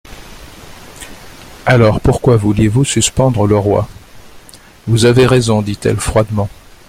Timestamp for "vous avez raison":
4.87-5.61